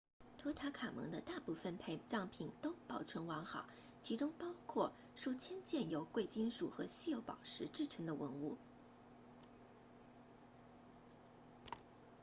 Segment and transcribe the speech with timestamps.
[0.39, 3.67] 图坦卡蒙的大部分陪葬品都保存完好
[4.01, 8.57] 其中包括数千件由贵金属和稀有宝石制成的文物